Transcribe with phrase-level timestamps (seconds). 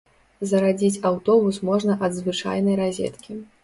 [0.51, 3.43] Зарадзіць аўтобус можна ад звычайнай разеткі.